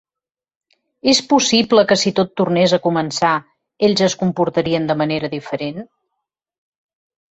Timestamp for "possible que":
1.33-1.99